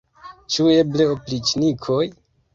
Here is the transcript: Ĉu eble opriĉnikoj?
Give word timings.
Ĉu 0.55 0.65
eble 0.77 1.07
opriĉnikoj? 1.17 2.03